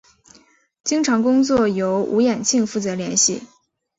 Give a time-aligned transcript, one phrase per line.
[0.83, 3.43] 经常工作由吴衍庆负责联系。